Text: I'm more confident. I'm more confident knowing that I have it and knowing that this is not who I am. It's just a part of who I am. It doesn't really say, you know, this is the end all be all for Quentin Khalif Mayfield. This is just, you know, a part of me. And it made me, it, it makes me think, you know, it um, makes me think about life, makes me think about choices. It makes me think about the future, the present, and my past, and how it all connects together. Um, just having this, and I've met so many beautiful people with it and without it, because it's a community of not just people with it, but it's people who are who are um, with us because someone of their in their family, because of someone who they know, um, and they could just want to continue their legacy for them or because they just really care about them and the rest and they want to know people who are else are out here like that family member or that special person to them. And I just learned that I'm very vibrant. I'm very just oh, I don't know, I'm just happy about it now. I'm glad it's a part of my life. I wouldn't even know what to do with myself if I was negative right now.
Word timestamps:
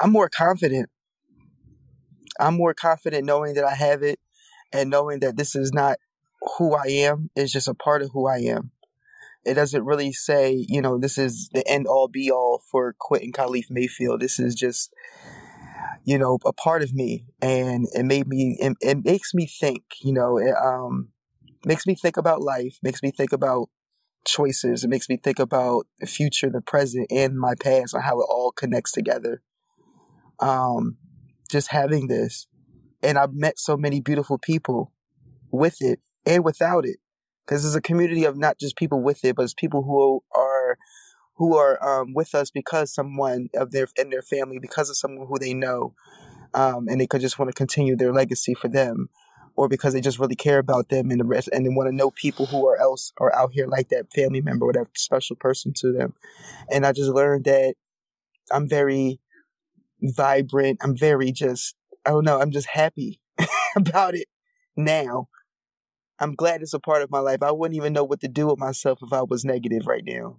I'm 0.00 0.12
more 0.12 0.28
confident. 0.28 0.90
I'm 2.38 2.54
more 2.54 2.74
confident 2.74 3.24
knowing 3.24 3.54
that 3.54 3.64
I 3.64 3.74
have 3.74 4.02
it 4.02 4.20
and 4.72 4.90
knowing 4.90 5.20
that 5.20 5.36
this 5.36 5.54
is 5.54 5.72
not 5.72 5.98
who 6.58 6.74
I 6.74 6.86
am. 6.88 7.30
It's 7.34 7.52
just 7.52 7.68
a 7.68 7.74
part 7.74 8.02
of 8.02 8.10
who 8.12 8.26
I 8.26 8.38
am. 8.38 8.72
It 9.44 9.54
doesn't 9.54 9.84
really 9.84 10.12
say, 10.12 10.66
you 10.68 10.82
know, 10.82 10.98
this 10.98 11.16
is 11.16 11.48
the 11.52 11.66
end 11.68 11.86
all 11.86 12.08
be 12.08 12.30
all 12.30 12.62
for 12.70 12.94
Quentin 12.98 13.32
Khalif 13.32 13.66
Mayfield. 13.70 14.20
This 14.20 14.38
is 14.40 14.54
just, 14.54 14.92
you 16.04 16.18
know, 16.18 16.38
a 16.44 16.52
part 16.52 16.82
of 16.82 16.92
me. 16.92 17.26
And 17.40 17.86
it 17.94 18.04
made 18.04 18.26
me, 18.26 18.58
it, 18.60 18.76
it 18.80 19.04
makes 19.04 19.34
me 19.34 19.46
think, 19.46 19.84
you 20.02 20.12
know, 20.12 20.36
it 20.36 20.54
um, 20.56 21.10
makes 21.64 21.86
me 21.86 21.94
think 21.94 22.16
about 22.16 22.42
life, 22.42 22.78
makes 22.82 23.02
me 23.02 23.12
think 23.12 23.32
about 23.32 23.70
choices. 24.26 24.82
It 24.84 24.88
makes 24.88 25.08
me 25.08 25.16
think 25.16 25.38
about 25.38 25.86
the 26.00 26.06
future, 26.06 26.50
the 26.50 26.60
present, 26.60 27.06
and 27.10 27.38
my 27.38 27.54
past, 27.54 27.94
and 27.94 28.02
how 28.02 28.20
it 28.20 28.26
all 28.28 28.52
connects 28.52 28.92
together. 28.92 29.42
Um, 30.40 30.96
just 31.50 31.70
having 31.70 32.08
this, 32.08 32.46
and 33.02 33.16
I've 33.18 33.32
met 33.32 33.58
so 33.58 33.76
many 33.76 34.00
beautiful 34.00 34.38
people 34.38 34.92
with 35.50 35.76
it 35.80 36.00
and 36.26 36.44
without 36.44 36.84
it, 36.84 36.96
because 37.46 37.64
it's 37.64 37.76
a 37.76 37.80
community 37.80 38.24
of 38.24 38.36
not 38.36 38.58
just 38.58 38.76
people 38.76 39.02
with 39.02 39.24
it, 39.24 39.36
but 39.36 39.44
it's 39.44 39.54
people 39.54 39.82
who 39.82 40.22
are 40.36 40.76
who 41.34 41.56
are 41.56 41.82
um, 41.86 42.14
with 42.14 42.34
us 42.34 42.50
because 42.50 42.92
someone 42.92 43.48
of 43.54 43.70
their 43.70 43.88
in 43.96 44.10
their 44.10 44.22
family, 44.22 44.58
because 44.60 44.90
of 44.90 44.96
someone 44.96 45.26
who 45.26 45.38
they 45.38 45.54
know, 45.54 45.94
um, 46.54 46.88
and 46.88 47.00
they 47.00 47.06
could 47.06 47.20
just 47.20 47.38
want 47.38 47.48
to 47.48 47.54
continue 47.54 47.96
their 47.96 48.12
legacy 48.12 48.54
for 48.54 48.68
them 48.68 49.08
or 49.56 49.68
because 49.68 49.92
they 49.94 50.00
just 50.00 50.18
really 50.18 50.36
care 50.36 50.58
about 50.58 50.90
them 50.90 51.10
and 51.10 51.20
the 51.20 51.24
rest 51.24 51.48
and 51.52 51.64
they 51.64 51.70
want 51.70 51.88
to 51.88 51.94
know 51.94 52.10
people 52.10 52.46
who 52.46 52.66
are 52.66 52.76
else 52.76 53.12
are 53.18 53.34
out 53.34 53.52
here 53.52 53.66
like 53.66 53.88
that 53.88 54.12
family 54.12 54.40
member 54.40 54.66
or 54.66 54.72
that 54.72 54.86
special 54.96 55.34
person 55.34 55.72
to 55.74 55.92
them. 55.92 56.14
And 56.70 56.86
I 56.86 56.92
just 56.92 57.10
learned 57.10 57.44
that 57.44 57.74
I'm 58.52 58.68
very 58.68 59.20
vibrant. 60.14 60.78
I'm 60.82 60.96
very 60.96 61.32
just 61.32 61.74
oh, 62.06 62.10
I 62.10 62.10
don't 62.12 62.24
know, 62.24 62.40
I'm 62.40 62.50
just 62.50 62.68
happy 62.68 63.20
about 63.76 64.14
it 64.14 64.28
now. 64.76 65.28
I'm 66.18 66.34
glad 66.34 66.62
it's 66.62 66.72
a 66.72 66.80
part 66.80 67.02
of 67.02 67.10
my 67.10 67.18
life. 67.18 67.42
I 67.42 67.52
wouldn't 67.52 67.76
even 67.76 67.92
know 67.92 68.04
what 68.04 68.20
to 68.20 68.28
do 68.28 68.46
with 68.46 68.58
myself 68.58 69.00
if 69.02 69.12
I 69.12 69.22
was 69.22 69.44
negative 69.44 69.86
right 69.86 70.04
now. 70.04 70.38